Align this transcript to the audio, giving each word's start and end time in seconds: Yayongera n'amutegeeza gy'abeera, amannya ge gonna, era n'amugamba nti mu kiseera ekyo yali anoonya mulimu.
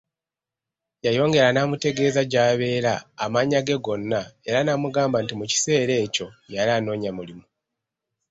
Yayongera 1.05 1.49
n'amutegeeza 1.53 2.21
gy'abeera, 2.31 2.93
amannya 3.23 3.59
ge 3.67 3.77
gonna, 3.85 4.21
era 4.49 4.59
n'amugamba 4.63 5.17
nti 5.21 5.33
mu 5.39 5.45
kiseera 5.51 5.93
ekyo 6.05 6.27
yali 6.55 6.71
anoonya 6.77 7.11
mulimu. 7.17 7.45